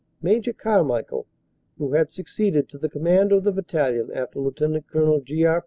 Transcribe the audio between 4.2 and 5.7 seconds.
Lt Col. G. R.